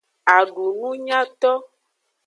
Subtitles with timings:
[0.35, 1.51] Adungunyato.